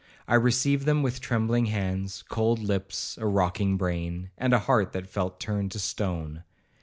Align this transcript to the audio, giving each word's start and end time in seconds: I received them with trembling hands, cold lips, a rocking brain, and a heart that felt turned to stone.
I 0.27 0.33
received 0.33 0.87
them 0.87 1.03
with 1.03 1.21
trembling 1.21 1.67
hands, 1.67 2.23
cold 2.27 2.57
lips, 2.57 3.19
a 3.19 3.27
rocking 3.27 3.77
brain, 3.77 4.31
and 4.35 4.51
a 4.51 4.57
heart 4.65 4.93
that 4.93 5.05
felt 5.07 5.39
turned 5.39 5.71
to 5.73 5.79
stone. 5.79 6.43